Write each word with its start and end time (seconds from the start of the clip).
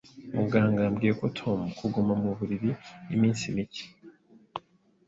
Muganga 0.35 0.79
yabwiye 0.85 1.13
Tom 1.39 1.59
kuguma 1.77 2.13
mu 2.21 2.29
buriri 2.37 2.71
iminsi 3.15 3.43
mike. 3.55 3.85